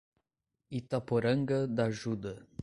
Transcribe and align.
Itaporanga 0.79 1.59
d'Ajuda 1.75 2.33